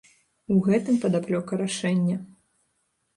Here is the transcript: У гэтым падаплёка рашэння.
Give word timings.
У 0.53 0.55
гэтым 0.67 0.95
падаплёка 1.03 1.59
рашэння. 1.61 2.17